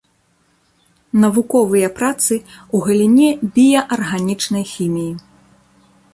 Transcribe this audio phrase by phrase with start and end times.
[1.25, 5.13] Навуковыя працы ў галіне біяарганічнай хіміі.